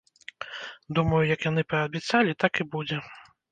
[0.99, 3.01] Думаю, як яны паабяцалі, так і будзе.